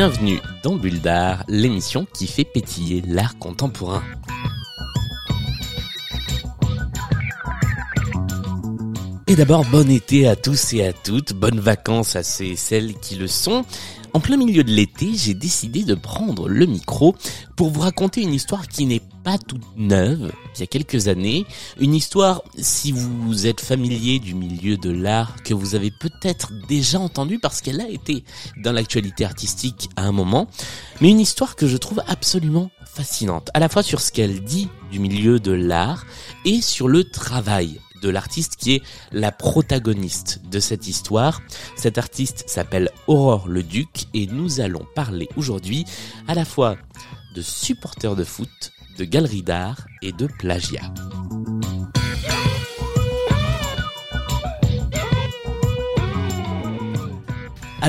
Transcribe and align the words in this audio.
Bienvenue 0.00 0.40
dans 0.62 0.76
Bulle 0.76 1.02
d'Art, 1.02 1.44
l'émission 1.46 2.06
qui 2.14 2.26
fait 2.26 2.44
pétiller 2.44 3.02
l'art 3.06 3.36
contemporain. 3.36 4.02
Et 9.30 9.36
d'abord, 9.36 9.64
bon 9.66 9.88
été 9.88 10.26
à 10.26 10.34
tous 10.34 10.72
et 10.72 10.84
à 10.84 10.92
toutes, 10.92 11.34
bonnes 11.34 11.60
vacances 11.60 12.16
à 12.16 12.24
ceux 12.24 12.56
celles 12.56 12.94
qui 12.94 13.14
le 13.14 13.28
sont. 13.28 13.64
En 14.12 14.18
plein 14.18 14.36
milieu 14.36 14.64
de 14.64 14.72
l'été, 14.72 15.12
j'ai 15.14 15.34
décidé 15.34 15.84
de 15.84 15.94
prendre 15.94 16.48
le 16.48 16.66
micro 16.66 17.14
pour 17.54 17.70
vous 17.70 17.78
raconter 17.78 18.22
une 18.22 18.34
histoire 18.34 18.66
qui 18.66 18.86
n'est 18.86 19.02
pas 19.22 19.38
toute 19.38 19.62
neuve, 19.76 20.32
il 20.56 20.60
y 20.60 20.62
a 20.64 20.66
quelques 20.66 21.06
années. 21.06 21.46
Une 21.78 21.94
histoire, 21.94 22.42
si 22.58 22.90
vous 22.90 23.46
êtes 23.46 23.60
familier 23.60 24.18
du 24.18 24.34
milieu 24.34 24.76
de 24.76 24.90
l'art, 24.90 25.36
que 25.44 25.54
vous 25.54 25.76
avez 25.76 25.92
peut-être 25.92 26.50
déjà 26.66 26.98
entendu 26.98 27.38
parce 27.38 27.60
qu'elle 27.60 27.80
a 27.80 27.88
été 27.88 28.24
dans 28.56 28.72
l'actualité 28.72 29.24
artistique 29.24 29.90
à 29.94 30.02
un 30.02 30.12
moment. 30.12 30.48
Mais 31.00 31.08
une 31.08 31.20
histoire 31.20 31.54
que 31.54 31.68
je 31.68 31.76
trouve 31.76 32.02
absolument 32.08 32.72
fascinante, 32.84 33.48
à 33.54 33.60
la 33.60 33.68
fois 33.68 33.84
sur 33.84 34.00
ce 34.00 34.10
qu'elle 34.10 34.42
dit 34.42 34.68
du 34.90 34.98
milieu 34.98 35.38
de 35.38 35.52
l'art 35.52 36.04
et 36.44 36.60
sur 36.60 36.88
le 36.88 37.04
travail 37.04 37.78
de 38.00 38.08
l'artiste 38.08 38.56
qui 38.56 38.74
est 38.74 38.82
la 39.12 39.32
protagoniste 39.32 40.40
de 40.50 40.60
cette 40.60 40.88
histoire. 40.88 41.40
Cet 41.76 41.98
artiste 41.98 42.44
s'appelle 42.46 42.90
Aurore 43.06 43.48
le 43.48 43.62
Duc 43.62 44.06
et 44.14 44.26
nous 44.26 44.60
allons 44.60 44.86
parler 44.94 45.28
aujourd'hui 45.36 45.84
à 46.28 46.34
la 46.34 46.44
fois 46.44 46.76
de 47.34 47.42
supporters 47.42 48.16
de 48.16 48.24
foot, 48.24 48.72
de 48.98 49.04
galeries 49.04 49.42
d'art 49.42 49.86
et 50.02 50.12
de 50.12 50.26
plagiat. 50.26 50.92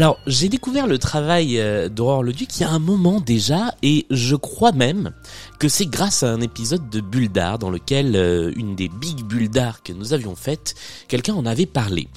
Alors, 0.01 0.17
j'ai 0.25 0.49
découvert 0.49 0.87
le 0.87 0.97
travail 0.97 1.59
euh, 1.59 1.87
d'Aurore 1.87 2.23
Leduc 2.23 2.57
il 2.57 2.61
y 2.61 2.65
a 2.65 2.71
un 2.71 2.79
moment 2.79 3.21
déjà, 3.21 3.75
et 3.83 4.07
je 4.09 4.35
crois 4.35 4.71
même 4.71 5.11
que 5.59 5.69
c'est 5.69 5.85
grâce 5.85 6.23
à 6.23 6.31
un 6.31 6.41
épisode 6.41 6.89
de 6.89 7.01
Bulle 7.01 7.31
d'art 7.31 7.59
dans 7.59 7.69
lequel 7.69 8.15
euh, 8.15 8.51
une 8.55 8.75
des 8.75 8.89
big 8.89 9.21
bulles 9.21 9.51
d'art 9.51 9.83
que 9.83 9.93
nous 9.93 10.13
avions 10.13 10.35
faites, 10.35 10.73
quelqu'un 11.07 11.35
en 11.35 11.45
avait 11.45 11.67
parlé. 11.67 12.07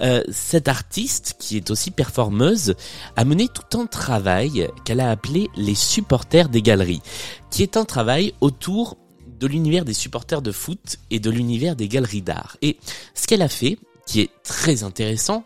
Euh, 0.00 0.22
cette 0.30 0.68
artiste, 0.68 1.36
qui 1.38 1.58
est 1.58 1.70
aussi 1.70 1.90
performeuse, 1.90 2.76
a 3.14 3.26
mené 3.26 3.48
tout 3.48 3.78
un 3.78 3.84
travail 3.84 4.70
qu'elle 4.86 5.00
a 5.00 5.10
appelé 5.10 5.50
les 5.54 5.74
supporters 5.74 6.48
des 6.48 6.62
galeries, 6.62 7.02
qui 7.50 7.62
est 7.62 7.76
un 7.76 7.84
travail 7.84 8.32
autour 8.40 8.96
de 9.38 9.46
l'univers 9.46 9.84
des 9.84 9.92
supporters 9.92 10.40
de 10.40 10.50
foot 10.50 10.96
et 11.10 11.20
de 11.20 11.28
l'univers 11.28 11.76
des 11.76 11.88
galeries 11.88 12.22
d'art. 12.22 12.56
Et 12.62 12.78
ce 13.14 13.26
qu'elle 13.26 13.42
a 13.42 13.50
fait, 13.50 13.76
qui 14.06 14.22
est 14.22 14.30
très 14.44 14.82
intéressant, 14.82 15.44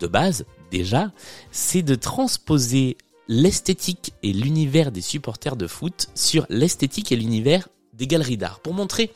de 0.00 0.08
base, 0.08 0.44
déjà, 0.70 1.12
c'est 1.50 1.82
de 1.82 1.94
transposer 1.94 2.96
l'esthétique 3.28 4.12
et 4.22 4.32
l'univers 4.32 4.92
des 4.92 5.00
supporters 5.00 5.56
de 5.56 5.66
foot 5.66 6.08
sur 6.14 6.46
l'esthétique 6.48 7.12
et 7.12 7.16
l'univers 7.16 7.68
des 7.94 8.06
galeries 8.06 8.36
d'art. 8.36 8.60
Pour 8.60 8.74
montrer 8.74 9.10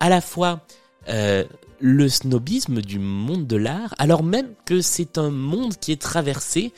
à 0.00 0.08
la 0.08 0.20
fois 0.20 0.60
euh, 1.08 1.44
le 1.80 2.08
snobisme 2.08 2.82
du 2.82 2.98
monde 2.98 3.46
de 3.46 3.56
l'art 3.56 3.94
alors 3.98 4.22
même 4.22 4.48
que 4.64 4.80
c'est 4.80 5.18
un 5.18 5.30
monde 5.30 5.76
qui 5.76 5.92
est 5.92 6.00
traversé 6.00 6.72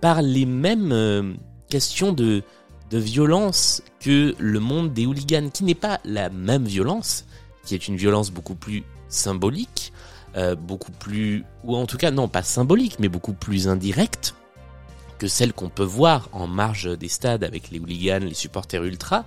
par 0.00 0.22
les 0.22 0.46
mêmes 0.46 0.92
euh, 0.92 1.34
questions 1.68 2.12
de, 2.12 2.42
de 2.90 2.98
violence 2.98 3.82
que 4.00 4.34
le 4.38 4.60
monde 4.60 4.92
des 4.92 5.06
hooligans 5.06 5.50
qui 5.50 5.64
n'est 5.64 5.74
pas 5.74 6.00
la 6.04 6.30
même 6.30 6.64
violence 6.64 7.26
qui 7.64 7.74
est 7.74 7.88
une 7.88 7.96
violence 7.96 8.30
beaucoup 8.30 8.54
plus 8.54 8.82
symbolique 9.08 9.92
euh, 10.36 10.54
beaucoup 10.54 10.92
plus, 10.92 11.44
ou 11.64 11.76
en 11.76 11.86
tout 11.86 11.96
cas 11.96 12.10
non 12.10 12.28
pas 12.28 12.42
symbolique, 12.42 12.98
mais 12.98 13.08
beaucoup 13.08 13.32
plus 13.32 13.68
indirecte 13.68 14.34
que 15.18 15.28
celle 15.28 15.52
qu'on 15.52 15.70
peut 15.70 15.82
voir 15.82 16.28
en 16.32 16.46
marge 16.46 16.98
des 16.98 17.08
stades 17.08 17.42
avec 17.42 17.70
les 17.70 17.78
hooligans, 17.78 18.20
les 18.20 18.34
supporters 18.34 18.84
ultra, 18.84 19.24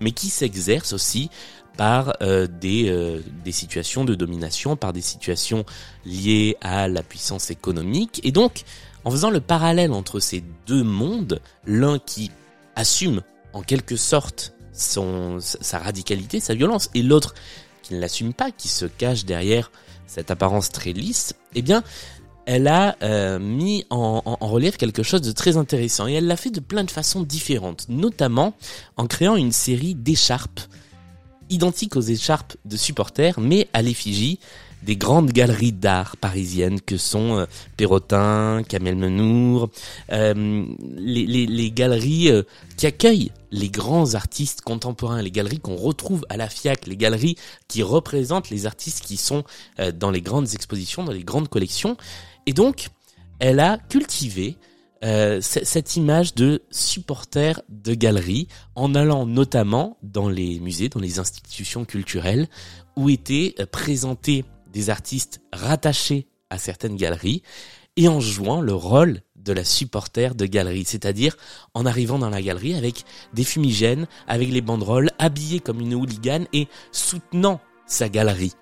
mais 0.00 0.12
qui 0.12 0.28
s'exerce 0.28 0.92
aussi 0.92 1.30
par 1.76 2.14
euh, 2.22 2.46
des, 2.46 2.88
euh, 2.88 3.20
des 3.44 3.52
situations 3.52 4.04
de 4.04 4.14
domination, 4.14 4.76
par 4.76 4.92
des 4.92 5.00
situations 5.00 5.64
liées 6.04 6.56
à 6.60 6.86
la 6.86 7.02
puissance 7.02 7.50
économique. 7.50 8.20
Et 8.24 8.30
donc, 8.30 8.62
en 9.04 9.10
faisant 9.10 9.30
le 9.30 9.40
parallèle 9.40 9.92
entre 9.92 10.20
ces 10.20 10.44
deux 10.66 10.84
mondes, 10.84 11.40
l'un 11.66 11.98
qui 11.98 12.30
assume 12.76 13.22
en 13.52 13.62
quelque 13.62 13.96
sorte 13.96 14.54
sa 14.72 15.78
radicalité, 15.78 16.40
sa 16.40 16.54
violence, 16.54 16.88
et 16.94 17.02
l'autre 17.02 17.34
qui 17.82 17.94
ne 17.94 18.00
l'assume 18.00 18.32
pas, 18.32 18.50
qui 18.50 18.68
se 18.68 18.86
cache 18.86 19.24
derrière 19.24 19.70
cette 20.12 20.30
apparence 20.30 20.68
très 20.68 20.92
lisse, 20.92 21.34
eh 21.54 21.62
bien, 21.62 21.82
elle 22.44 22.68
a 22.68 22.96
euh, 23.02 23.38
mis 23.38 23.86
en, 23.88 24.22
en, 24.24 24.46
relief 24.46 24.76
quelque 24.76 25.02
chose 25.02 25.22
de 25.22 25.32
très 25.32 25.56
intéressant. 25.56 26.06
Et 26.06 26.12
elle 26.12 26.26
l'a 26.26 26.36
fait 26.36 26.50
de 26.50 26.60
plein 26.60 26.84
de 26.84 26.90
façons 26.90 27.22
différentes, 27.22 27.86
notamment 27.88 28.54
en 28.98 29.06
créant 29.06 29.36
une 29.36 29.52
série 29.52 29.94
d'écharpes 29.94 30.60
identiques 31.48 31.96
aux 31.96 32.02
écharpes 32.02 32.56
de 32.66 32.76
supporters, 32.76 33.40
mais 33.40 33.68
à 33.72 33.80
l'effigie 33.80 34.38
des 34.82 34.96
grandes 34.96 35.32
galeries 35.32 35.72
d'art 35.72 36.16
parisiennes 36.16 36.80
que 36.80 36.96
sont 36.96 37.38
euh, 37.38 37.46
Perrotin, 37.76 38.62
Kamel 38.68 38.96
Menour, 38.96 39.70
euh, 40.10 40.66
les, 40.96 41.26
les, 41.26 41.46
les, 41.46 41.70
galeries 41.70 42.30
euh, 42.30 42.42
qui 42.76 42.86
accueillent 42.86 43.30
les 43.50 43.68
grands 43.68 44.14
artistes 44.14 44.62
contemporains, 44.62 45.22
les 45.22 45.30
galeries 45.30 45.60
qu'on 45.60 45.76
retrouve 45.76 46.24
à 46.28 46.36
la 46.36 46.48
FIAC, 46.48 46.86
les 46.86 46.96
galeries 46.96 47.36
qui 47.68 47.82
représentent 47.82 48.50
les 48.50 48.66
artistes 48.66 49.04
qui 49.04 49.16
sont 49.16 49.44
euh, 49.78 49.92
dans 49.92 50.10
les 50.10 50.22
grandes 50.22 50.52
expositions, 50.54 51.04
dans 51.04 51.12
les 51.12 51.24
grandes 51.24 51.48
collections. 51.48 51.96
Et 52.46 52.52
donc, 52.52 52.88
elle 53.38 53.60
a 53.60 53.78
cultivé 53.78 54.56
euh, 55.04 55.40
cette 55.40 55.96
image 55.96 56.34
de 56.34 56.62
supporter 56.70 57.60
de 57.68 57.94
galeries 57.94 58.46
en 58.76 58.94
allant 58.94 59.26
notamment 59.26 59.96
dans 60.02 60.28
les 60.28 60.60
musées, 60.60 60.88
dans 60.88 61.00
les 61.00 61.18
institutions 61.18 61.84
culturelles 61.84 62.48
où 62.96 63.10
étaient 63.10 63.56
présentés 63.72 64.44
des 64.72 64.90
artistes 64.90 65.40
rattachés 65.52 66.26
à 66.50 66.58
certaines 66.58 66.96
galeries 66.96 67.42
et 67.96 68.08
en 68.08 68.20
jouant 68.20 68.60
le 68.60 68.74
rôle 68.74 69.20
de 69.36 69.52
la 69.52 69.64
supporter 69.64 70.34
de 70.34 70.46
galerie, 70.46 70.84
c'est-à-dire 70.86 71.36
en 71.74 71.84
arrivant 71.84 72.18
dans 72.18 72.30
la 72.30 72.40
galerie 72.40 72.74
avec 72.74 73.04
des 73.34 73.44
fumigènes, 73.44 74.06
avec 74.28 74.48
les 74.48 74.60
banderoles, 74.60 75.10
habillé 75.18 75.60
comme 75.60 75.80
une 75.80 75.94
hooligan 75.94 76.44
et 76.52 76.68
soutenant 76.92 77.60
sa 77.86 78.08
galerie. 78.08 78.52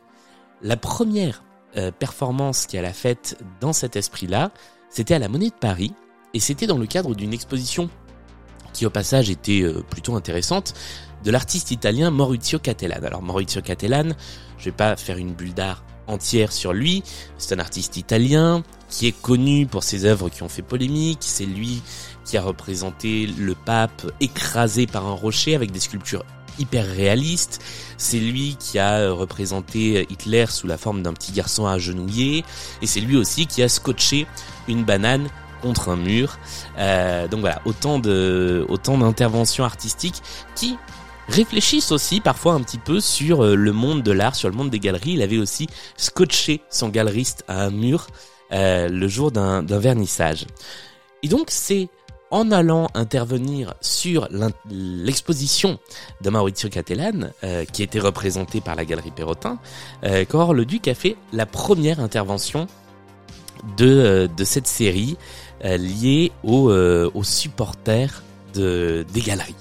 La 0.62 0.76
première 0.76 1.44
euh, 1.76 1.90
performance 1.92 2.66
qu'elle 2.66 2.86
a 2.86 2.92
faite 2.92 3.38
dans 3.60 3.72
cet 3.72 3.96
esprit-là, 3.96 4.52
c'était 4.88 5.14
à 5.14 5.18
la 5.18 5.28
Monnaie 5.28 5.50
de 5.50 5.54
Paris, 5.54 5.92
et 6.34 6.40
c'était 6.40 6.66
dans 6.66 6.78
le 6.78 6.86
cadre 6.86 7.14
d'une 7.14 7.32
exposition 7.32 7.90
qui 8.72 8.86
au 8.86 8.90
passage 8.90 9.30
était 9.30 9.62
euh, 9.62 9.82
plutôt 9.82 10.14
intéressante, 10.14 10.74
de 11.24 11.30
l'artiste 11.30 11.70
italien 11.70 12.10
Maurizio 12.10 12.58
Cattelan. 12.58 13.02
Alors 13.04 13.22
Maurizio 13.22 13.60
Cattelan, 13.60 14.10
je 14.58 14.64
vais 14.66 14.72
pas 14.72 14.96
faire 14.96 15.18
une 15.18 15.32
bulle 15.32 15.54
d'art 15.54 15.84
entière 16.10 16.52
sur 16.52 16.72
lui. 16.72 17.02
C'est 17.38 17.54
un 17.54 17.58
artiste 17.58 17.96
italien 17.96 18.62
qui 18.88 19.06
est 19.06 19.20
connu 19.20 19.66
pour 19.66 19.84
ses 19.84 20.04
œuvres 20.04 20.28
qui 20.28 20.42
ont 20.42 20.48
fait 20.48 20.62
polémique. 20.62 21.20
C'est 21.22 21.46
lui 21.46 21.82
qui 22.24 22.36
a 22.36 22.42
représenté 22.42 23.26
le 23.26 23.54
pape 23.54 24.10
écrasé 24.20 24.86
par 24.86 25.06
un 25.06 25.12
rocher 25.12 25.54
avec 25.54 25.70
des 25.70 25.80
sculptures 25.80 26.24
hyper 26.58 26.86
réalistes. 26.86 27.60
C'est 27.96 28.18
lui 28.18 28.56
qui 28.58 28.78
a 28.78 29.10
représenté 29.10 30.06
Hitler 30.10 30.46
sous 30.48 30.66
la 30.66 30.76
forme 30.76 31.02
d'un 31.02 31.12
petit 31.12 31.32
garçon 31.32 31.66
agenouillé. 31.66 32.44
Et 32.82 32.86
c'est 32.86 33.00
lui 33.00 33.16
aussi 33.16 33.46
qui 33.46 33.62
a 33.62 33.68
scotché 33.68 34.26
une 34.68 34.84
banane 34.84 35.28
contre 35.62 35.88
un 35.90 35.96
mur. 35.96 36.38
Euh, 36.78 37.28
donc 37.28 37.40
voilà, 37.40 37.60
autant 37.64 38.00
autant 38.68 38.98
d'interventions 38.98 39.64
artistiques 39.64 40.22
qui 40.54 40.76
réfléchissent 41.30 41.92
aussi 41.92 42.20
parfois 42.20 42.54
un 42.54 42.60
petit 42.60 42.78
peu 42.78 43.00
sur 43.00 43.44
euh, 43.44 43.54
le 43.54 43.72
monde 43.72 44.02
de 44.02 44.12
l'art, 44.12 44.34
sur 44.34 44.48
le 44.48 44.56
monde 44.56 44.70
des 44.70 44.80
galeries. 44.80 45.12
Il 45.12 45.22
avait 45.22 45.38
aussi 45.38 45.68
scotché 45.96 46.60
son 46.70 46.88
galeriste 46.88 47.44
à 47.48 47.64
un 47.64 47.70
mur 47.70 48.08
euh, 48.52 48.88
le 48.88 49.08
jour 49.08 49.30
d'un 49.30 49.62
vernissage. 49.62 50.46
Et 51.22 51.28
donc 51.28 51.46
c'est 51.50 51.88
en 52.30 52.50
allant 52.50 52.88
intervenir 52.94 53.74
sur 53.80 54.28
l'exposition 54.70 55.78
de 56.20 56.30
Maurizio 56.30 56.68
Cattelan, 56.68 57.30
euh, 57.42 57.64
qui 57.64 57.82
était 57.82 57.98
représentée 57.98 58.60
par 58.60 58.76
la 58.76 58.84
galerie 58.84 59.10
Perrotin, 59.10 59.58
euh, 60.04 60.24
le 60.52 60.64
Duc 60.64 60.88
a 60.88 60.94
fait 60.94 61.16
la 61.32 61.46
première 61.46 62.00
intervention 62.00 62.66
de, 63.76 63.86
euh, 63.86 64.44
cette 64.44 64.66
série 64.66 65.16
liée 65.62 66.32
aux, 66.42 67.22
supporters 67.22 68.22
de, 68.54 69.04
des 69.12 69.20
galeries. 69.20 69.54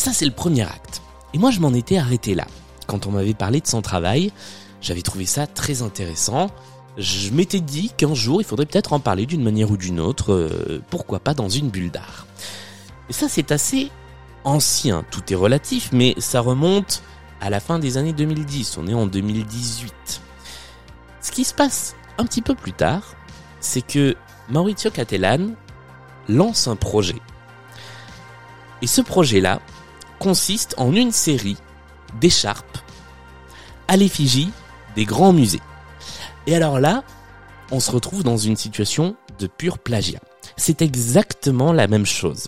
Ça, 0.00 0.14
c'est 0.14 0.24
le 0.24 0.30
premier 0.30 0.62
acte. 0.62 1.02
Et 1.34 1.38
moi, 1.38 1.50
je 1.50 1.60
m'en 1.60 1.74
étais 1.74 1.98
arrêté 1.98 2.34
là. 2.34 2.46
Quand 2.86 3.06
on 3.06 3.10
m'avait 3.10 3.34
parlé 3.34 3.60
de 3.60 3.66
son 3.66 3.82
travail, 3.82 4.32
J'avais 4.80 5.02
trouvé 5.02 5.26
ça 5.26 5.46
très 5.46 5.82
intéressant. 5.82 6.46
Je 6.96 7.28
m'étais 7.32 7.60
dit 7.60 7.92
qu'un 7.94 8.14
jour, 8.14 8.40
il 8.40 8.44
faudrait 8.44 8.64
peut-être 8.64 8.94
en 8.94 8.98
parler 8.98 9.26
d'une 9.26 9.42
manière 9.42 9.70
ou 9.70 9.76
d'une 9.76 10.00
autre, 10.00 10.32
euh, 10.32 10.82
pourquoi 10.88 11.20
pas 11.20 11.34
dans 11.34 11.50
une 11.50 11.68
bulle 11.68 11.90
d'art. 11.90 12.26
Et 13.10 13.12
ça, 13.12 13.28
c'est 13.28 13.52
assez 13.52 13.90
ancien, 14.44 15.04
tout 15.10 15.30
est 15.30 15.36
relatif, 15.36 15.90
mais 15.92 16.14
ça 16.16 16.40
remonte 16.40 17.02
à 17.42 17.50
la 17.50 17.60
fin 17.60 17.78
des 17.78 17.98
années 17.98 18.14
2010, 18.14 18.78
on 18.78 18.86
est 18.86 18.94
en 18.94 19.06
2018. 19.06 19.92
Ce 21.20 21.30
qui 21.30 21.44
se 21.44 21.52
passe 21.52 21.94
un 22.16 22.24
petit 22.24 22.40
peu 22.40 22.54
plus 22.54 22.72
tard, 22.72 23.02
c'est 23.60 23.82
que 23.82 24.16
Maurizio 24.48 24.90
Cattelan 24.90 25.50
lance 26.26 26.68
un 26.68 26.76
projet. 26.76 27.20
Et 28.80 28.86
ce 28.86 29.02
projet-là 29.02 29.60
consiste 30.20 30.74
en 30.76 30.94
une 30.94 31.10
série 31.10 31.56
d'écharpes 32.20 32.78
à 33.88 33.96
l'effigie 33.96 34.50
des 34.94 35.04
grands 35.04 35.32
musées. 35.32 35.62
Et 36.46 36.54
alors 36.54 36.78
là, 36.78 37.02
on 37.72 37.80
se 37.80 37.90
retrouve 37.90 38.22
dans 38.22 38.36
une 38.36 38.56
situation 38.56 39.16
de 39.40 39.48
pur 39.48 39.78
plagiat. 39.78 40.20
C'est 40.56 40.82
exactement 40.82 41.72
la 41.72 41.88
même 41.88 42.06
chose. 42.06 42.46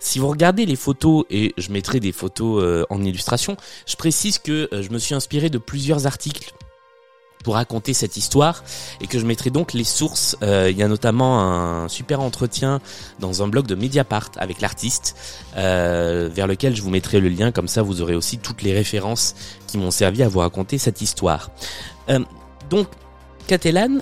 Si 0.00 0.18
vous 0.18 0.28
regardez 0.28 0.66
les 0.66 0.74
photos, 0.74 1.24
et 1.30 1.54
je 1.58 1.70
mettrai 1.70 2.00
des 2.00 2.10
photos 2.10 2.62
euh, 2.62 2.84
en 2.90 3.04
illustration, 3.04 3.56
je 3.86 3.94
précise 3.94 4.38
que 4.38 4.68
euh, 4.72 4.82
je 4.82 4.90
me 4.90 4.98
suis 4.98 5.14
inspiré 5.14 5.50
de 5.50 5.58
plusieurs 5.58 6.06
articles 6.06 6.52
pour 7.42 7.54
raconter 7.54 7.94
cette 7.94 8.16
histoire 8.16 8.64
et 9.00 9.06
que 9.06 9.18
je 9.18 9.26
mettrai 9.26 9.50
donc 9.50 9.72
les 9.72 9.84
sources. 9.84 10.36
Euh, 10.42 10.70
il 10.70 10.76
y 10.76 10.82
a 10.82 10.88
notamment 10.88 11.40
un 11.40 11.88
super 11.88 12.20
entretien 12.20 12.80
dans 13.20 13.42
un 13.42 13.48
blog 13.48 13.66
de 13.66 13.74
Mediapart 13.74 14.30
avec 14.36 14.60
l'artiste 14.60 15.16
vers 15.54 16.46
lequel 16.46 16.74
je 16.74 16.82
vous 16.82 16.90
mettrai 16.90 17.20
le 17.20 17.28
lien 17.28 17.52
comme 17.52 17.68
ça 17.68 17.82
vous 17.82 18.00
aurez 18.00 18.14
aussi 18.14 18.38
toutes 18.38 18.62
les 18.62 18.72
références 18.72 19.34
qui 19.66 19.78
m'ont 19.78 19.90
servi 19.90 20.22
à 20.22 20.28
vous 20.28 20.38
raconter 20.38 20.78
cette 20.78 21.00
histoire. 21.00 21.50
donc 22.70 22.88
Catalan 23.46 23.98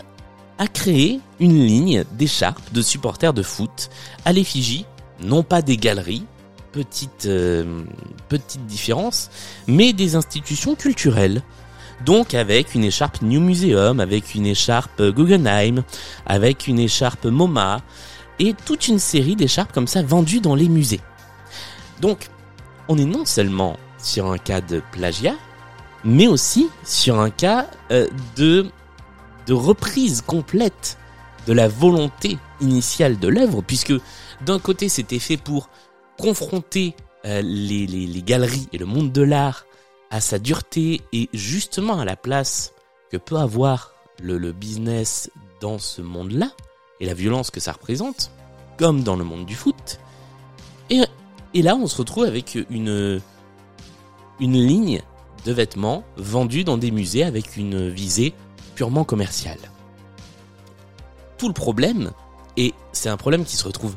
a 0.60 0.66
créé 0.66 1.20
une 1.40 1.58
ligne 1.58 2.04
d'écharpes 2.12 2.72
de 2.72 2.82
supporters 2.82 3.32
de 3.32 3.42
foot 3.42 3.88
à 4.26 4.32
l'effigie, 4.32 4.84
non 5.22 5.42
pas 5.42 5.62
des 5.62 5.78
galeries, 5.78 6.24
petite, 6.72 7.24
euh, 7.24 7.82
petite 8.28 8.66
différence, 8.66 9.30
mais 9.66 9.94
des 9.94 10.16
institutions 10.16 10.74
culturelles. 10.74 11.42
Donc 12.04 12.34
avec 12.34 12.74
une 12.74 12.84
écharpe 12.84 13.22
New 13.22 13.40
Museum, 13.40 14.00
avec 14.00 14.34
une 14.34 14.46
écharpe 14.46 15.02
Guggenheim, 15.02 15.82
avec 16.26 16.66
une 16.66 16.78
écharpe 16.78 17.26
MoMA, 17.26 17.80
et 18.38 18.54
toute 18.64 18.88
une 18.88 18.98
série 18.98 19.36
d'écharpes 19.36 19.72
comme 19.72 19.86
ça 19.86 20.02
vendues 20.02 20.40
dans 20.40 20.54
les 20.54 20.68
musées. 20.68 21.00
Donc, 22.00 22.28
on 22.88 22.96
est 22.96 23.04
non 23.04 23.26
seulement 23.26 23.76
sur 23.98 24.30
un 24.32 24.38
cas 24.38 24.62
de 24.62 24.82
plagiat, 24.92 25.36
mais 26.04 26.26
aussi 26.26 26.70
sur 26.84 27.20
un 27.20 27.28
cas 27.30 27.66
euh, 27.92 28.08
de 28.36 28.64
reprise 29.50 30.22
complète 30.22 30.96
de 31.46 31.52
la 31.52 31.68
volonté 31.68 32.38
initiale 32.60 33.18
de 33.18 33.28
l'œuvre, 33.28 33.62
puisque 33.62 33.92
d'un 34.44 34.58
côté 34.58 34.88
c'était 34.88 35.18
fait 35.18 35.36
pour 35.36 35.68
confronter 36.18 36.94
euh, 37.26 37.42
les, 37.42 38.22
galeries 38.24 38.68
et 38.72 38.78
le 38.78 38.86
monde 38.86 39.12
de 39.12 39.22
l'art 39.22 39.66
à 40.10 40.20
sa 40.20 40.38
dureté 40.38 41.02
et 41.12 41.28
justement 41.32 42.00
à 42.00 42.04
la 42.04 42.16
place 42.16 42.72
que 43.10 43.16
peut 43.16 43.36
avoir 43.36 43.94
le, 44.20 44.52
business 44.52 45.30
dans 45.60 45.78
ce 45.78 46.02
monde-là 46.02 46.50
et 47.00 47.06
la 47.06 47.14
violence 47.14 47.50
que 47.50 47.60
ça 47.60 47.72
représente, 47.72 48.30
comme 48.76 49.02
dans 49.02 49.16
le 49.16 49.24
monde 49.24 49.46
du 49.46 49.54
foot. 49.54 49.98
Et, 50.90 51.00
là 51.62 51.76
on 51.76 51.86
se 51.86 51.96
retrouve 51.96 52.24
avec 52.24 52.58
une, 52.68 53.20
une 54.40 54.66
ligne 54.66 55.02
de 55.44 55.52
vêtements 55.52 56.04
vendus 56.16 56.64
dans 56.64 56.76
des 56.76 56.90
musées 56.90 57.24
avec 57.24 57.56
une 57.56 57.88
visée 57.88 58.34
purement 58.74 59.04
commercial. 59.04 59.58
Tout 61.38 61.48
le 61.48 61.54
problème, 61.54 62.10
et 62.56 62.74
c'est 62.92 63.08
un 63.08 63.16
problème 63.16 63.44
qui 63.44 63.56
se 63.56 63.64
retrouve 63.64 63.96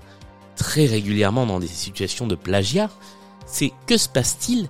très 0.55 0.85
régulièrement 0.85 1.45
dans 1.45 1.59
des 1.59 1.67
situations 1.67 2.27
de 2.27 2.35
plagiat, 2.35 2.89
c'est 3.45 3.71
que 3.87 3.97
se 3.97 4.07
passe-t-il 4.07 4.69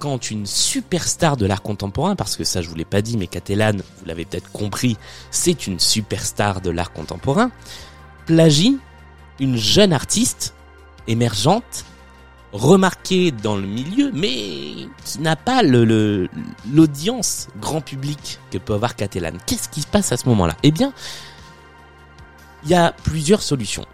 quand 0.00 0.30
une 0.32 0.46
superstar 0.46 1.36
de 1.36 1.46
l'art 1.46 1.62
contemporain, 1.62 2.16
parce 2.16 2.36
que 2.36 2.42
ça 2.42 2.62
je 2.62 2.68
vous 2.68 2.74
l'ai 2.74 2.84
pas 2.84 3.02
dit, 3.02 3.16
mais 3.16 3.28
Catalan, 3.28 3.76
vous 3.76 4.06
l'avez 4.06 4.24
peut-être 4.24 4.50
compris, 4.50 4.96
c'est 5.30 5.68
une 5.68 5.78
superstar 5.78 6.60
de 6.60 6.70
l'art 6.70 6.92
contemporain, 6.92 7.52
plagie 8.26 8.78
une 9.38 9.56
jeune 9.56 9.92
artiste 9.92 10.54
émergente 11.06 11.84
remarqué 12.52 13.30
dans 13.30 13.56
le 13.56 13.66
milieu, 13.66 14.10
mais 14.12 14.88
qui 15.04 15.20
n'a 15.20 15.36
pas 15.36 15.62
l'audience 15.62 17.48
grand 17.60 17.80
public 17.80 18.40
que 18.50 18.58
peut 18.58 18.74
avoir 18.74 18.96
Catalan. 18.96 19.38
Qu'est-ce 19.46 19.68
qui 19.68 19.82
se 19.82 19.86
passe 19.86 20.10
à 20.12 20.16
ce 20.16 20.28
moment-là? 20.28 20.56
Eh 20.62 20.72
bien, 20.72 20.92
il 22.64 22.70
y 22.70 22.74
a 22.74 22.92
plusieurs 23.04 23.42
solutions. 23.42 23.86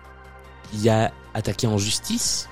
Il 0.72 0.82
y 0.82 0.88
a 0.88 1.12
attaquer 1.34 1.66
en 1.66 1.78
justice, 1.78 2.48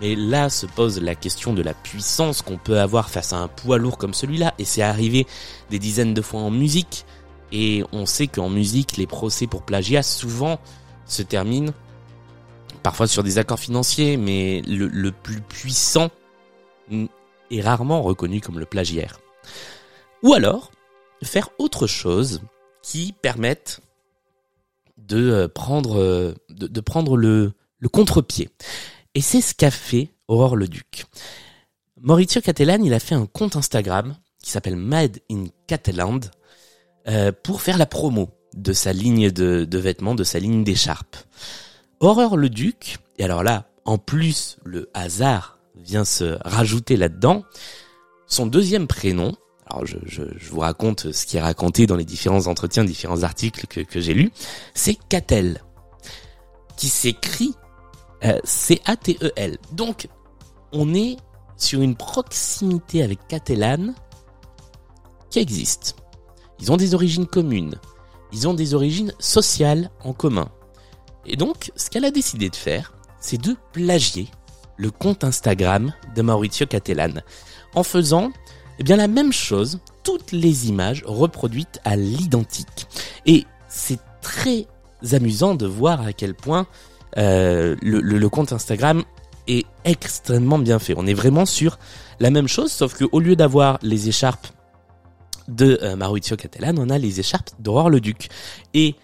mais 0.00 0.14
là 0.14 0.48
se 0.48 0.66
pose 0.66 1.00
la 1.00 1.14
question 1.14 1.52
de 1.52 1.62
la 1.62 1.74
puissance 1.74 2.42
qu'on 2.42 2.58
peut 2.58 2.80
avoir 2.80 3.10
face 3.10 3.32
à 3.32 3.38
un 3.38 3.48
poids 3.48 3.78
lourd 3.78 3.98
comme 3.98 4.14
celui-là, 4.14 4.54
et 4.58 4.64
c'est 4.64 4.82
arrivé 4.82 5.26
des 5.70 5.78
dizaines 5.78 6.14
de 6.14 6.22
fois 6.22 6.40
en 6.40 6.50
musique, 6.50 7.04
et 7.52 7.84
on 7.92 8.06
sait 8.06 8.26
qu'en 8.26 8.48
musique, 8.48 8.96
les 8.96 9.06
procès 9.06 9.46
pour 9.46 9.62
plagiat 9.62 10.02
souvent 10.02 10.58
se 11.06 11.22
terminent 11.22 11.72
parfois 12.82 13.06
sur 13.06 13.22
des 13.22 13.38
accords 13.38 13.58
financiers, 13.58 14.16
mais 14.16 14.62
le, 14.66 15.10
plus 15.10 15.40
puissant 15.40 16.10
est 16.90 17.60
rarement 17.60 18.02
reconnu 18.02 18.40
comme 18.40 18.58
le 18.58 18.66
plagiaire. 18.66 19.20
Ou 20.22 20.34
alors, 20.34 20.70
faire 21.22 21.50
autre 21.58 21.86
chose 21.86 22.40
qui 22.82 23.12
permette 23.12 23.80
de 24.96 25.30
euh, 25.30 25.48
prendre, 25.48 25.98
euh, 25.98 26.34
de, 26.50 26.80
prendre 26.80 27.16
le, 27.16 27.52
le 27.78 27.88
contre-pied. 27.88 28.48
Et 29.14 29.20
c'est 29.20 29.40
ce 29.40 29.54
qu'a 29.54 29.70
fait 29.70 30.10
Aurore 30.28 30.56
le 30.56 30.68
Duc. 30.68 31.04
Maurizio 32.00 32.40
Cattelan, 32.40 32.82
il 32.84 32.94
a 32.94 33.00
fait 33.00 33.16
un 33.16 33.26
compte 33.26 33.56
Instagram 33.56 34.16
qui 34.42 34.50
s'appelle 34.50 34.76
Mad 34.76 35.18
in 35.30 35.46
Cataland 35.66 36.20
euh, 37.08 37.32
pour 37.32 37.60
faire 37.60 37.76
la 37.76 37.86
promo 37.86 38.30
de 38.54 38.72
sa 38.72 38.92
ligne 38.92 39.30
de, 39.30 39.64
de 39.64 39.78
vêtements, 39.78 40.14
de 40.14 40.24
sa 40.24 40.38
ligne 40.38 40.64
d'écharpe. 40.64 41.16
Horreur 41.98 42.36
le 42.36 42.48
Duc, 42.48 42.98
et 43.18 43.24
alors 43.24 43.42
là, 43.42 43.68
en 43.84 43.98
plus, 43.98 44.58
le 44.64 44.90
hasard 44.94 45.58
vient 45.76 46.04
se 46.04 46.38
rajouter 46.44 46.96
là-dedans, 46.96 47.44
son 48.26 48.46
deuxième 48.46 48.86
prénom, 48.86 49.34
alors 49.66 49.86
je, 49.86 49.98
je, 50.06 50.22
vous 50.50 50.60
raconte 50.60 51.12
ce 51.12 51.26
qui 51.26 51.36
est 51.36 51.42
raconté 51.42 51.86
dans 51.86 51.96
les 51.96 52.04
différents 52.04 52.46
entretiens, 52.46 52.84
différents 52.84 53.24
articles 53.24 53.66
que, 53.66 53.80
que 53.80 54.00
j'ai 54.00 54.14
lus, 54.14 54.30
c'est 54.74 54.96
Catel, 55.08 55.62
qui 56.76 56.88
s'écrit 56.88 57.54
euh, 58.24 58.38
C-A-T-E-L. 58.44 59.58
Donc, 59.72 60.08
on 60.72 60.94
est 60.94 61.16
sur 61.56 61.80
une 61.80 61.96
proximité 61.96 63.02
avec 63.02 63.26
Catalan 63.28 63.94
qui 65.30 65.38
existe. 65.38 65.96
Ils 66.60 66.72
ont 66.72 66.76
des 66.76 66.94
origines 66.94 67.26
communes. 67.26 67.76
Ils 68.32 68.48
ont 68.48 68.54
des 68.54 68.74
origines 68.74 69.12
sociales 69.18 69.90
en 70.04 70.12
commun. 70.12 70.50
Et 71.26 71.36
donc, 71.36 71.72
ce 71.76 71.90
qu'elle 71.90 72.04
a 72.04 72.10
décidé 72.10 72.48
de 72.48 72.56
faire, 72.56 72.92
c'est 73.20 73.40
de 73.40 73.56
plagier 73.72 74.28
le 74.76 74.90
compte 74.90 75.24
Instagram 75.24 75.92
de 76.14 76.22
Maurizio 76.22 76.66
Cattelan, 76.66 77.20
en 77.74 77.82
faisant 77.82 78.30
eh 78.78 78.82
bien 78.82 78.96
la 78.96 79.08
même 79.08 79.32
chose, 79.32 79.78
toutes 80.02 80.32
les 80.32 80.68
images 80.68 81.02
reproduites 81.04 81.80
à 81.84 81.96
l'identique. 81.96 82.86
Et 83.26 83.44
c'est 83.68 84.00
très 84.22 84.66
amusant 85.12 85.54
de 85.54 85.66
voir 85.66 86.00
à 86.00 86.14
quel 86.14 86.34
point 86.34 86.66
euh, 87.18 87.76
le, 87.82 88.28
compte 88.28 88.52
Instagram 88.52 89.02
est 89.48 89.66
extrêmement 89.84 90.58
bien 90.58 90.78
fait. 90.78 90.94
On 90.96 91.06
est 91.06 91.14
vraiment 91.14 91.46
sur 91.46 91.78
la 92.20 92.30
même 92.30 92.48
chose, 92.48 92.70
sauf 92.70 92.94
que 92.94 93.04
au 93.12 93.20
lieu 93.20 93.36
d'avoir 93.36 93.78
les 93.82 94.08
écharpes 94.08 94.46
de 95.48 95.78
euh, 95.82 95.96
Maurizio 95.96 96.36
Cattelan, 96.36 96.74
on 96.78 96.90
a 96.90 96.98
les 96.98 97.20
écharpes 97.20 97.50
d'Aurore 97.58 97.90
le 97.90 98.00
Duc. 98.00 98.28
Et 98.74 98.94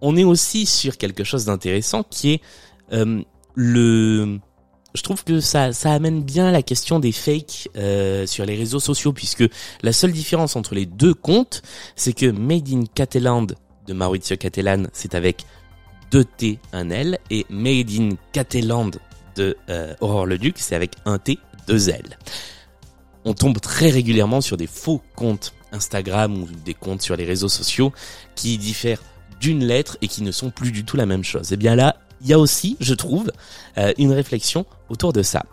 on 0.00 0.16
est 0.16 0.24
aussi 0.24 0.66
sur 0.66 0.96
quelque 0.96 1.24
chose 1.24 1.46
d'intéressant 1.46 2.02
qui 2.02 2.34
est 2.34 2.40
euh, 2.92 3.22
le 3.54 4.38
je 4.94 5.02
trouve 5.02 5.22
que 5.24 5.40
ça, 5.40 5.72
ça 5.72 5.92
amène 5.92 6.22
bien 6.22 6.50
la 6.50 6.62
question 6.62 6.98
des 6.98 7.12
fakes 7.12 7.68
euh, 7.76 8.26
sur 8.26 8.46
les 8.46 8.56
réseaux 8.56 8.80
sociaux 8.80 9.12
puisque 9.12 9.44
la 9.82 9.92
seule 9.92 10.12
différence 10.12 10.56
entre 10.56 10.74
les 10.74 10.86
deux 10.86 11.12
comptes, 11.12 11.62
c'est 11.96 12.14
que 12.14 12.30
Made 12.30 12.68
in 12.72 12.84
Catalan 12.94 13.42
de 13.86 13.92
Maurizio 13.92 14.36
Catalan, 14.36 14.84
c'est 14.92 15.14
avec 15.14 15.44
2 16.10 16.24
T, 16.24 16.58
1 16.72 16.90
L, 16.90 17.18
et 17.30 17.46
Made 17.50 17.90
in 17.90 18.10
Catalan 18.32 18.90
de 19.36 19.56
euh, 19.68 19.94
Aurore 20.00 20.26
le 20.26 20.38
Duc, 20.38 20.56
c'est 20.58 20.74
avec 20.74 20.92
un 21.04 21.18
T, 21.18 21.38
2 21.66 21.90
L. 21.90 22.18
On 23.24 23.34
tombe 23.34 23.60
très 23.60 23.90
régulièrement 23.90 24.40
sur 24.40 24.56
des 24.56 24.66
faux 24.66 25.02
comptes 25.14 25.52
Instagram 25.72 26.42
ou 26.42 26.46
des 26.64 26.74
comptes 26.74 27.02
sur 27.02 27.16
les 27.16 27.24
réseaux 27.24 27.48
sociaux 27.48 27.92
qui 28.34 28.56
diffèrent 28.56 29.02
d'une 29.40 29.64
lettre 29.64 29.98
et 30.00 30.08
qui 30.08 30.22
ne 30.22 30.30
sont 30.30 30.50
plus 30.50 30.70
du 30.70 30.84
tout 30.84 30.96
la 30.96 31.06
même 31.06 31.24
chose. 31.24 31.50
Et 31.50 31.54
eh 31.54 31.56
bien 31.56 31.74
là, 31.74 31.96
il 32.22 32.28
y 32.28 32.32
a 32.32 32.38
aussi, 32.38 32.76
je 32.80 32.94
trouve, 32.94 33.30
euh, 33.76 33.92
une 33.98 34.12
réflexion 34.12 34.64
autour 34.88 35.12
de 35.12 35.22
ça. 35.22 35.44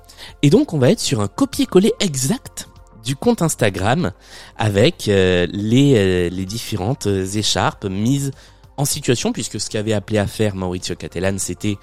Et 0.44 0.50
donc, 0.50 0.74
on 0.74 0.78
va 0.78 0.92
être 0.92 1.00
sur 1.00 1.20
un 1.20 1.28
copier-coller 1.28 1.92
exact 2.00 2.70
du 3.04 3.18
compte 3.18 3.42
Instagram 3.42 4.14
avec 4.56 5.08
les, 5.08 6.30
les 6.30 6.46
différentes 6.46 7.06
écharpes 7.06 7.84
mises 7.84 8.32
en 8.78 8.86
situation, 8.86 9.32
puisque 9.34 9.60
ce 9.60 9.70
qu'avait 9.70 9.94
appelé 9.94 10.18
à 10.18 10.28
faire 10.28 10.56
Maurizio 10.56 10.96
Cattelan, 10.96 11.38
c'était 11.38 11.78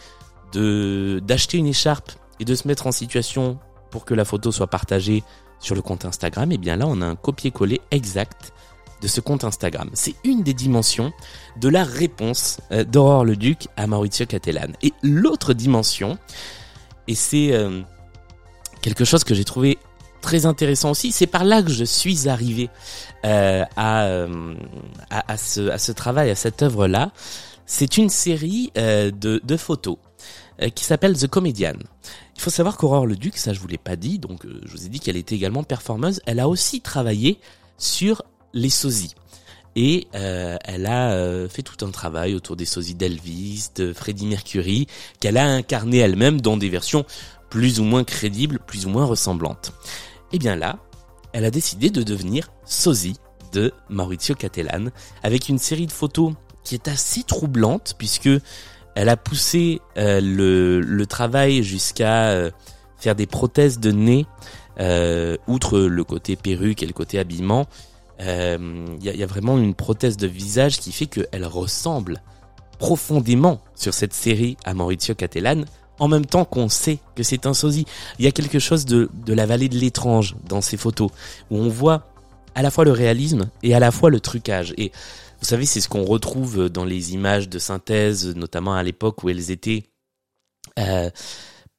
d'acheter 0.52 1.58
une 1.58 1.66
écharpe 1.66 2.12
et 2.40 2.44
de 2.44 2.54
se 2.54 2.66
mettre 2.66 2.86
en 2.86 2.92
situation 2.92 3.58
pour 3.90 4.04
que 4.04 4.14
la 4.14 4.24
photo 4.24 4.50
soit 4.50 4.66
partagée 4.66 5.22
sur 5.60 5.74
le 5.74 5.82
compte 5.82 6.04
Instagram. 6.04 6.50
Et 6.52 6.58
bien 6.58 6.76
là, 6.76 6.86
on 6.88 7.00
a 7.02 7.06
un 7.06 7.16
copier-coller 7.16 7.80
exact 7.90 8.52
de 9.00 9.08
ce 9.08 9.20
compte 9.20 9.44
Instagram. 9.44 9.90
C'est 9.94 10.14
une 10.24 10.42
des 10.42 10.54
dimensions 10.54 11.12
de 11.58 11.68
la 11.68 11.84
réponse 11.84 12.58
euh, 12.72 12.84
d'Aurore 12.84 13.24
le 13.24 13.36
Duc 13.36 13.68
à 13.76 13.86
Maurizio 13.86 14.26
Cattelan. 14.26 14.72
Et 14.82 14.92
l'autre 15.02 15.54
dimension, 15.54 16.18
et 17.08 17.14
c'est 17.14 17.52
euh, 17.52 17.82
quelque 18.82 19.04
chose 19.04 19.24
que 19.24 19.34
j'ai 19.34 19.44
trouvé 19.44 19.78
très 20.20 20.46
intéressant 20.46 20.90
aussi, 20.90 21.12
c'est 21.12 21.26
par 21.26 21.44
là 21.44 21.62
que 21.62 21.70
je 21.70 21.84
suis 21.84 22.28
arrivé 22.28 22.70
euh, 23.24 23.64
à, 23.76 24.06
à, 25.10 25.36
ce, 25.36 25.68
à 25.70 25.78
ce 25.78 25.92
travail, 25.92 26.30
à 26.30 26.34
cette 26.34 26.62
œuvre-là. 26.62 27.12
C'est 27.66 27.96
une 27.98 28.08
série 28.08 28.72
de, 28.74 29.10
de 29.42 29.56
photos 29.56 29.96
qui 30.74 30.84
s'appelle 30.84 31.16
The 31.16 31.28
Comedian. 31.28 31.74
Il 32.36 32.40
faut 32.40 32.50
savoir 32.50 32.76
qu'Aurore 32.76 33.06
le 33.06 33.14
Duc, 33.14 33.36
ça 33.36 33.52
je 33.52 33.60
vous 33.60 33.68
l'ai 33.68 33.78
pas 33.78 33.94
dit, 33.94 34.18
donc 34.18 34.44
je 34.44 34.72
vous 34.72 34.86
ai 34.86 34.88
dit 34.88 34.98
qu'elle 34.98 35.16
était 35.16 35.36
également 35.36 35.62
performeuse, 35.62 36.20
elle 36.26 36.40
a 36.40 36.48
aussi 36.48 36.80
travaillé 36.80 37.38
sur 37.78 38.22
les 38.52 38.70
sosies. 38.70 39.14
Et 39.76 40.08
euh, 40.14 40.56
elle 40.64 40.86
a 40.86 41.12
euh, 41.12 41.48
fait 41.48 41.62
tout 41.62 41.84
un 41.84 41.90
travail 41.90 42.34
autour 42.34 42.56
des 42.56 42.64
sosies 42.64 42.94
d'Elvis, 42.94 43.68
de 43.76 43.92
Freddie 43.92 44.26
Mercury, 44.26 44.86
qu'elle 45.20 45.36
a 45.36 45.46
incarné 45.46 45.98
elle-même 45.98 46.40
dans 46.40 46.56
des 46.56 46.68
versions 46.68 47.04
plus 47.50 47.80
ou 47.80 47.84
moins 47.84 48.04
crédibles, 48.04 48.58
plus 48.66 48.86
ou 48.86 48.90
moins 48.90 49.04
ressemblantes. 49.04 49.72
Et 50.32 50.38
bien 50.38 50.56
là, 50.56 50.78
elle 51.32 51.44
a 51.44 51.50
décidé 51.50 51.90
de 51.90 52.02
devenir 52.02 52.50
sosie 52.64 53.16
de 53.52 53.72
Maurizio 53.88 54.34
Cattelan, 54.34 54.86
avec 55.22 55.48
une 55.48 55.58
série 55.58 55.86
de 55.86 55.92
photos 55.92 56.34
qui 56.62 56.74
est 56.74 56.88
assez 56.88 57.22
troublante, 57.22 57.94
puisque 57.98 58.28
elle 58.94 59.08
a 59.08 59.16
poussé 59.16 59.80
euh, 59.96 60.20
le, 60.20 61.06
travail 61.06 61.62
jusqu'à 61.62 62.50
faire 62.96 63.14
des 63.14 63.26
prothèses 63.26 63.80
de 63.80 63.90
nez, 63.90 64.26
outre 65.46 65.80
le 65.80 66.04
côté 66.04 66.36
perruque 66.36 66.82
et 66.82 66.86
le 66.86 66.92
côté 66.92 67.18
habillement, 67.18 67.66
il 68.20 68.26
euh, 68.28 68.86
y, 69.00 69.08
y, 69.08 69.22
a 69.22 69.26
vraiment 69.26 69.56
une 69.56 69.74
prothèse 69.74 70.18
de 70.18 70.26
visage 70.26 70.78
qui 70.78 70.92
fait 70.92 71.06
qu'elle 71.06 71.46
ressemble 71.46 72.20
profondément 72.78 73.62
sur 73.74 73.94
cette 73.94 74.12
série 74.12 74.58
à 74.64 74.74
Maurizio 74.74 75.14
Cattelan, 75.14 75.62
en 76.00 76.08
même 76.08 76.26
temps 76.26 76.44
qu'on 76.44 76.68
sait 76.68 76.98
que 77.14 77.22
c'est 77.22 77.46
un 77.46 77.54
sosie. 77.54 77.86
Il 78.18 78.24
y 78.24 78.28
a 78.28 78.32
quelque 78.32 78.58
chose 78.58 78.84
de, 78.86 79.08
de 79.24 79.32
la 79.32 79.46
vallée 79.46 79.68
de 79.68 79.78
l'étrange 79.78 80.34
dans 80.48 80.60
ces 80.60 80.76
photos, 80.76 81.10
où 81.50 81.58
on 81.58 81.68
voit 81.68 82.08
à 82.54 82.62
la 82.62 82.70
fois 82.70 82.84
le 82.84 82.92
réalisme 82.92 83.50
et 83.62 83.74
à 83.74 83.78
la 83.78 83.92
fois 83.92 84.10
le 84.10 84.18
trucage. 84.18 84.74
Et 84.76 84.90
vous 85.40 85.46
savez, 85.46 85.66
c'est 85.66 85.80
ce 85.80 85.88
qu'on 85.88 86.04
retrouve 86.04 86.68
dans 86.68 86.84
les 86.84 87.12
images 87.12 87.48
de 87.48 87.58
synthèse, 87.58 88.34
notamment 88.34 88.74
à 88.74 88.82
l'époque 88.82 89.22
où 89.22 89.28
elles 89.28 89.50
étaient 89.50 89.84
euh, 90.78 91.10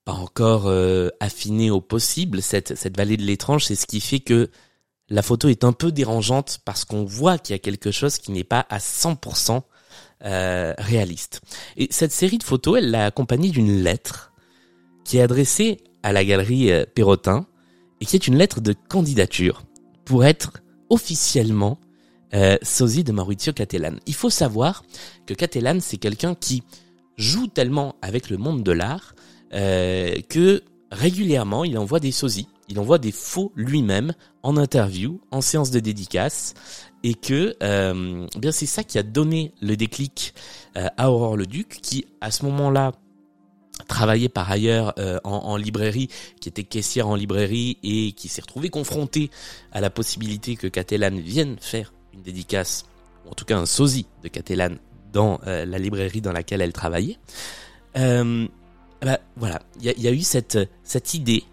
pas 0.05 0.13
encore 0.13 0.67
euh, 0.67 1.09
affinées 1.19 1.71
au 1.71 1.81
possible. 1.81 2.41
Cette, 2.41 2.75
cette 2.75 2.95
vallée 2.95 3.17
de 3.17 3.23
l'étrange, 3.23 3.65
c'est 3.65 3.75
ce 3.75 3.85
qui 3.85 4.01
fait 4.01 4.19
que 4.19 4.49
la 5.09 5.21
photo 5.21 5.49
est 5.49 5.63
un 5.63 5.73
peu 5.73 5.91
dérangeante 5.91 6.59
parce 6.63 6.85
qu'on 6.85 7.03
voit 7.03 7.37
qu'il 7.37 7.53
y 7.53 7.55
a 7.55 7.59
quelque 7.59 7.91
chose 7.91 8.17
qui 8.17 8.31
n'est 8.31 8.43
pas 8.43 8.65
à 8.69 8.77
100% 8.77 9.61
euh, 10.25 10.73
réaliste. 10.77 11.41
Et 11.77 11.87
cette 11.91 12.11
série 12.11 12.37
de 12.37 12.43
photos, 12.43 12.77
elle 12.77 12.91
l'a 12.91 13.05
accompagnée 13.05 13.49
d'une 13.49 13.83
lettre 13.83 14.33
qui 15.03 15.17
est 15.17 15.21
adressée 15.21 15.77
à 16.03 16.13
la 16.13 16.23
galerie 16.23 16.71
euh, 16.71 16.85
Perrotin 16.93 17.45
et 17.99 18.05
qui 18.05 18.15
est 18.15 18.27
une 18.27 18.37
lettre 18.37 18.61
de 18.61 18.73
candidature 18.89 19.63
pour 20.05 20.25
être 20.25 20.61
officiellement 20.89 21.79
euh, 22.33 22.57
sosie 22.61 23.03
de 23.03 23.11
Maurizio 23.11 23.53
Cattelan. 23.53 23.95
Il 24.05 24.15
faut 24.15 24.29
savoir 24.29 24.83
que 25.25 25.33
Cattelan, 25.33 25.79
c'est 25.79 25.97
quelqu'un 25.97 26.35
qui 26.35 26.63
joue 27.17 27.47
tellement 27.47 27.95
avec 28.01 28.29
le 28.29 28.37
monde 28.37 28.63
de 28.63 28.71
l'art 28.71 29.15
euh, 29.53 30.15
que 30.29 30.63
régulièrement, 30.91 31.63
il 31.63 31.77
envoie 31.77 31.99
des 31.99 32.11
sosies 32.11 32.47
il 32.71 32.79
envoie 32.79 32.97
des 32.97 33.11
faux 33.11 33.51
lui-même 33.55 34.13
en 34.43 34.55
interview, 34.55 35.19
en 35.29 35.41
séance 35.41 35.71
de 35.71 35.81
dédicace, 35.81 36.53
et 37.03 37.13
que 37.13 37.55
euh, 37.63 38.27
bien 38.37 38.51
c'est 38.51 38.65
ça 38.65 38.83
qui 38.83 38.97
a 38.97 39.03
donné 39.03 39.53
le 39.61 39.75
déclic 39.75 40.33
euh, 40.77 40.87
à 40.97 41.11
Aurore 41.11 41.37
le 41.37 41.45
Duc, 41.45 41.79
qui 41.81 42.05
à 42.21 42.31
ce 42.31 42.45
moment-là 42.45 42.93
travaillait 43.87 44.29
par 44.29 44.51
ailleurs 44.51 44.93
euh, 44.99 45.19
en, 45.23 45.57
librairie, 45.57 46.07
qui 46.39 46.49
était 46.49 46.63
caissière 46.63 47.07
en 47.07 47.15
librairie 47.15 47.77
et 47.83 48.11
qui 48.11 48.27
s'est 48.27 48.41
retrouvé 48.41 48.69
confronté 48.69 49.31
à 49.71 49.81
la 49.81 49.89
possibilité 49.89 50.55
que 50.55 50.67
Catalan 50.67 51.15
vienne 51.15 51.57
faire 51.59 51.91
une 52.13 52.21
dédicace, 52.21 52.85
ou 53.25 53.31
en 53.31 53.33
tout 53.33 53.45
cas 53.45 53.57
un 53.57 53.65
sosie 53.65 54.05
de 54.23 54.27
Catalan 54.27 54.75
dans 55.11 55.41
la 55.43 55.77
librairie 55.77 56.21
dans 56.21 56.31
laquelle 56.31 56.61
elle 56.61 56.71
travaillait. 56.71 57.17
bah, 57.95 59.19
voilà, 59.35 59.61
il 59.81 59.99
y 59.99 60.07
a, 60.07 60.11
eu 60.11 60.21
cette, 60.21 60.59
cette 60.83 61.13
idée 61.15 61.43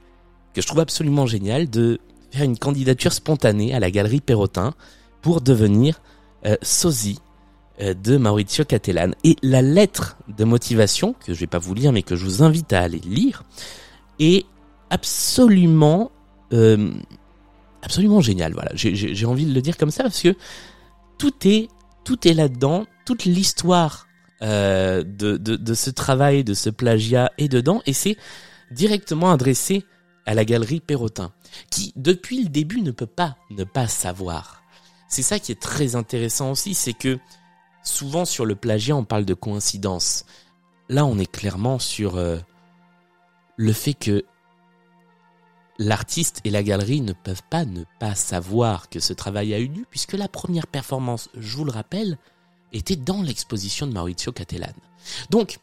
que 0.55 0.61
je 0.61 0.67
trouve 0.67 0.81
absolument 0.81 1.27
génial 1.27 1.69
de 1.69 1.99
faire 2.31 2.45
une 2.45 2.59
candidature 2.59 3.13
spontanée 3.13 3.75
à 3.75 3.81
la 3.81 3.91
galerie 3.91 4.21
Perrotin 4.21 4.75
pour 5.23 5.41
devenir 5.41 6.01
euh, 6.47 6.57
sosie 6.63 7.19
euh, 7.81 7.95
de 7.95 8.17
Maurizio 8.17 8.65
Cattelan. 8.65 9.11
Et 9.25 9.37
la 9.43 9.63
lettre 9.63 10.17
de 10.29 10.45
motivation, 10.45 11.15
que 11.25 11.35
je 11.35 11.41
vais 11.41 11.47
pas 11.47 11.59
vous 11.59 11.75
lire 11.75 11.93
mais 11.93 12.03
que 12.03 12.17
je 12.17 12.25
vous 12.25 12.43
invite 12.43 12.73
à 12.73 12.81
aller 12.81 13.01
lire, 13.01 13.45
est 14.19 14.47
absolument 14.91 16.11
euh, 16.53 16.93
absolument 17.83 18.21
génial. 18.21 18.53
Voilà, 18.53 18.71
j'ai 18.75 19.27
envie 19.27 19.47
de 19.47 19.55
le 19.55 19.61
dire 19.61 19.77
comme 19.77 19.91
ça 19.91 20.03
parce 20.05 20.23
que 20.23 20.35
tout 21.19 21.35
est 21.45 21.69
tout 22.05 22.27
est 22.27 22.35
là-dedans, 22.35 22.87
toute 23.05 23.25
l'histoire 23.25 24.07
de, 24.41 25.03
de, 25.03 25.37
de 25.37 25.75
ce 25.75 25.91
travail, 25.91 26.45
de 26.45 26.55
ce 26.55 26.71
plagiat 26.71 27.33
est 27.39 27.49
dedans 27.49 27.83
et 27.87 27.93
c'est 27.93 28.17
directement 28.71 29.31
adressé 29.33 29.85
à 30.27 30.35
la 30.35 30.45
galerie 30.45 30.81
Perrotin, 30.81 31.33
qui 31.71 31.93
depuis 31.97 32.43
le 32.43 32.51
début 32.51 32.83
ne 32.83 32.91
peut 32.91 33.07
pas 33.07 33.37
ne 33.51 33.65
pas 33.65 33.89
savoir. 33.89 34.58
C'est 35.09 35.23
ça 35.23 35.39
qui 35.39 35.53
est 35.53 35.61
très 35.61 35.97
intéressant 35.97 36.51
aussi, 36.51 36.75
c'est 36.75 36.93
que 36.93 37.19
souvent 37.83 38.25
sur 38.25 38.45
le 38.45 38.55
plagiat 38.55 38.95
on 38.95 39.05
parle 39.05 39.25
de 39.25 39.35
coïncidence. 39.35 40.25
Là 40.89 41.05
on 41.07 41.19
est 41.19 41.31
clairement 41.31 41.79
sur 41.79 42.17
euh, 42.17 42.39
le 43.57 43.73
fait 43.73 43.95
que 43.95 44.25
l'artiste 45.79 46.41
et 46.45 46.51
la 46.51 46.63
galerie 46.63 47.01
ne 47.01 47.13
peuvent 47.13 47.43
pas 47.49 47.65
ne 47.65 47.85
pas 47.99 48.15
savoir 48.15 48.89
que 48.89 49.01
ce 49.01 49.13
travail 49.13 49.55
a 49.55 49.59
eu 49.59 49.69
lieu, 49.69 49.87
puisque 49.89 50.13
la 50.13 50.29
première 50.29 50.67
performance, 50.67 51.31
je 51.35 51.57
vous 51.57 51.65
le 51.65 51.71
rappelle, 51.71 52.19
était 52.73 52.97
dans 52.97 53.23
l'exposition 53.23 53.87
de 53.87 53.93
Maurizio 53.93 54.33
Cattelan. 54.33 54.73
Donc, 55.31 55.59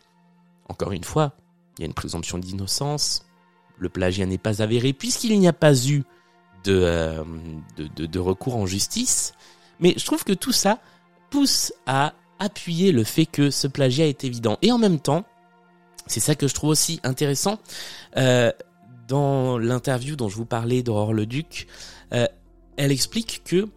encore 0.70 0.94
une 0.94 1.04
fois, 1.04 1.34
il 1.78 1.82
y 1.82 1.84
a 1.84 1.88
une 1.88 1.94
présomption 1.94 2.38
d'innocence, 2.38 3.26
le 3.78 3.90
plagiat 3.90 4.26
n'est 4.26 4.38
pas 4.38 4.62
avéré 4.62 4.94
puisqu'il 4.94 5.38
n'y 5.38 5.48
a 5.48 5.54
pas 5.54 5.76
eu 5.88 6.04
euh, 6.68 7.24
de, 7.78 8.20
recours 8.20 8.56
en 8.56 8.66
justice. 8.66 9.34
Mais 9.80 9.94
je 9.98 10.06
trouve 10.06 10.24
que 10.24 10.34
tout 10.34 10.52
ça 10.52 10.80
pousse 11.30 11.74
à 11.86 12.14
appuyer 12.40 12.92
le 12.92 13.04
fait 13.04 13.26
que 13.26 13.50
ce 13.50 13.68
plagiat 13.68 14.08
est 14.08 14.24
évident. 14.24 14.58
Et 14.62 14.72
en 14.72 14.78
même 14.78 15.00
temps, 15.00 15.26
c'est 16.08 16.20
ça 16.20 16.36
que 16.36 16.48
je 16.48 16.54
trouve 16.54 16.70
aussi 16.70 17.00
intéressant, 17.04 17.60
euh, 18.18 18.52
dans 19.08 19.58
l'interview 19.58 20.16
dont 20.16 20.30
je 20.30 20.36
vous 20.36 20.46
parlais 20.46 20.84
d'Aurore 20.84 21.14
le 21.14 21.26
Duc, 21.26 21.68
euh, 22.14 22.28
elle 22.78 22.92
explique 22.92 23.44
que 23.44 23.70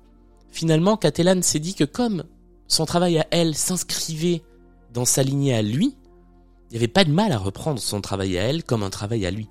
finalement 0.51 0.97
Catalan 0.97 1.43
s'est 1.43 1.59
dit 1.59 1.75
que 1.75 1.85
comme 1.85 2.25
son 2.67 2.85
travail 2.85 3.19
à 3.19 3.27
elle 3.31 3.55
s'inscrivait 3.55 4.43
dans 4.93 5.05
sa 5.05 5.23
lignée 5.23 5.55
à 5.55 5.63
lui, 5.63 5.97
il 6.71 6.73
n'y 6.73 6.77
avait 6.79 6.89
pas 6.89 7.05
de 7.05 7.13
mal 7.13 7.33
à 7.33 7.39
reprendre 7.39 7.79
son 7.79 8.01
travail 8.01 8.39
à 8.39 8.43
elle 8.43 8.63
comme 8.63 8.83
un 8.83 8.91
travail 8.91 9.25
à 9.27 9.31
lui. 9.31 9.49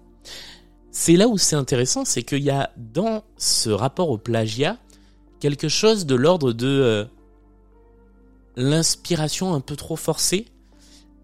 C'est 0.99 1.15
là 1.15 1.27
où 1.27 1.37
c'est 1.37 1.55
intéressant, 1.55 2.05
c'est 2.05 2.23
qu'il 2.23 2.41
y 2.41 2.49
a 2.49 2.71
dans 2.75 3.23
ce 3.37 3.69
rapport 3.69 4.09
au 4.09 4.17
plagiat 4.17 4.77
quelque 5.39 5.69
chose 5.69 6.07
de 6.07 6.15
l'ordre 6.15 6.53
de 6.53 6.67
euh, 6.67 7.05
l'inspiration 8.55 9.53
un 9.53 9.59
peu 9.59 9.75
trop 9.75 9.95
forcée. 9.95 10.47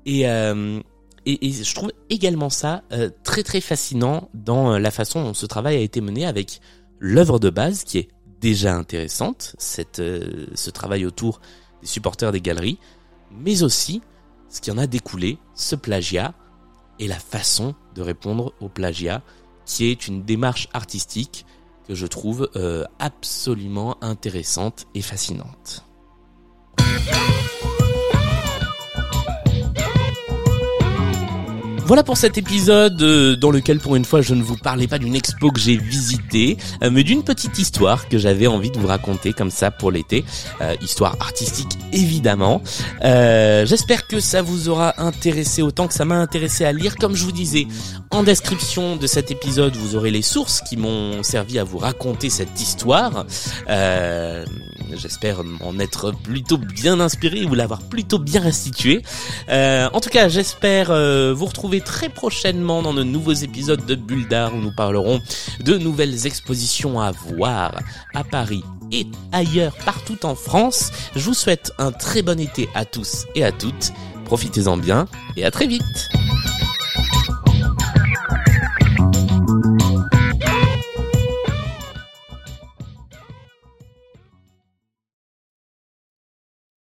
Et, 0.06 0.30
euh, 0.30 0.80
je 1.26 1.74
trouve 1.74 1.92
également 2.12 2.52
ça 2.52 2.84
euh, 2.92 3.10
très 3.24 3.42
très 3.42 3.62
fascinant 3.62 4.30
dans 4.36 4.78
la 4.78 4.92
façon 4.92 5.24
dont 5.24 5.34
ce 5.34 5.48
travail 5.48 5.78
a 5.78 5.80
été 5.80 6.02
mené 6.02 6.28
avec 6.28 6.62
l'œuvre 7.00 7.40
de 7.40 7.50
base 7.50 7.84
qui 7.84 7.98
est 7.98 8.10
déjà 8.42 8.76
intéressante, 8.76 9.56
ce 9.58 10.70
travail 10.70 11.04
autour 11.04 11.42
des 11.82 11.88
supporters 11.88 12.32
des 12.32 12.42
galeries, 12.42 12.78
mais 13.32 13.64
aussi 13.64 14.04
ce 14.50 14.62
qui 14.62 14.70
en 14.70 14.78
a 14.78 14.86
découlé, 14.86 15.40
ce 15.56 15.76
plagiat, 15.76 16.36
et 17.00 17.08
la 17.08 17.18
façon 17.18 17.74
de 17.96 18.04
répondre 18.04 18.54
au 18.62 18.70
plagiat, 18.70 19.24
qui 19.66 19.86
est 19.86 20.08
une 20.08 20.24
démarche 20.24 20.68
artistique 20.74 21.46
que 21.88 21.96
je 21.96 22.08
trouve 22.08 22.50
euh, 22.56 22.86
absolument 23.00 23.98
intéressante 24.02 24.88
et 24.96 25.02
fascinante. 25.02 25.84
Voilà 31.86 32.02
pour 32.02 32.16
cet 32.16 32.38
épisode 32.38 33.02
euh, 33.02 33.36
dans 33.36 33.52
lequel 33.52 33.80
pour 33.80 33.98
une 33.98 34.06
fois 34.06 34.22
je 34.22 34.34
ne 34.34 34.42
vous 34.42 34.56
parlais 34.56 34.88
pas 34.88 35.00
d'une 35.00 35.16
expo 35.16 35.52
que 35.52 35.60
j'ai 35.60 35.76
visitée, 35.76 36.58
euh, 36.82 36.90
mais 36.90 37.04
d'une 37.04 37.24
petite 37.24 37.60
histoire 37.60 38.08
que 38.08 38.18
j'avais 38.18 38.48
envie 38.48 38.72
de 38.72 38.80
vous 38.80 38.88
raconter 38.88 39.34
comme 39.34 39.52
ça 39.52 39.70
pour 39.70 39.92
l'été. 39.92 40.24
Euh, 40.62 40.76
histoire 40.82 41.18
artistique 41.20 41.78
évidemment. 41.92 42.62
J'espère 43.02 44.08
que 44.08 44.20
ça 44.22 44.42
vous 44.42 44.70
aura 44.70 44.94
intéressé 44.98 45.62
autant 45.62 45.88
que 45.88 45.94
ça 45.94 46.06
m'a 46.06 46.16
intéressé 46.16 46.64
à 46.64 46.72
lire. 46.72 46.96
Comme 46.96 47.16
je 47.16 47.26
vous 47.26 47.32
disais, 47.34 47.68
en 48.12 48.24
description 48.24 48.96
de 48.96 49.06
cet 49.06 49.30
épisode, 49.30 49.76
vous 49.76 49.96
aurez 49.96 50.12
les 50.12 50.22
sources 50.22 50.62
qui 50.62 50.78
m'ont 50.78 51.22
servi 51.22 51.60
à 51.60 51.66
vous 51.66 51.80
raconter 51.80 52.30
cette 52.30 52.62
histoire. 52.62 53.26
J'espère 54.96 55.42
en 55.62 55.80
être 55.80 56.12
plutôt 56.12 56.58
bien 56.58 57.00
inspiré 57.00 57.46
ou 57.46 57.56
l'avoir 57.56 57.82
plutôt 57.82 58.20
bien 58.20 58.42
restitué. 58.42 59.02
en 59.50 60.00
tout 60.02 60.10
cas, 60.10 60.30
j'espère 60.30 60.88
vous 61.34 61.46
retrouver 61.46 61.82
très 61.82 62.10
prochainement 62.10 62.82
dans 62.82 62.94
de 62.94 63.04
nouveaux 63.04 63.34
épisodes 63.34 63.86
de 63.86 63.96
Bulle 63.96 64.28
d'Art 64.28 64.56
où 64.56 64.60
nous 64.60 64.74
parlerons 64.76 65.20
de 65.62 65.78
nouvelles 65.78 66.28
expositions 66.28 67.00
à 67.00 67.12
voir 67.12 67.80
à 68.14 68.24
Paris 68.24 68.64
et 68.92 69.08
ailleurs 69.32 69.76
partout 69.86 70.26
en 70.26 70.36
France. 70.36 70.92
Je 71.16 71.26
vous 71.26 71.34
souhaite 71.34 71.74
un 71.80 71.92
très 71.92 72.22
bon 72.22 72.40
été 72.40 72.70
à 72.76 72.86
tous 72.86 73.26
et 73.36 73.44
à 73.44 73.52
toutes. 73.52 73.92
Profitez-en 74.26 74.78
bien 74.78 75.08
et 75.36 75.44
à 75.44 75.52
très 75.52 75.68
vite 75.68 76.10